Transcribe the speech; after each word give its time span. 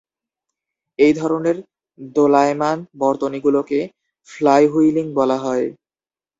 এই 0.99 1.13
ধরনের 1.13 1.57
দোলায়মান 2.15 2.77
বর্তনীগুলোকে 2.99 3.79
ফ্লাইহুইলিং 4.29 5.05
বলা 5.13 5.37
হয়। 5.37 5.67